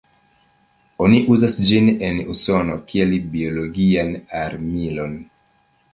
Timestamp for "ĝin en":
1.67-2.17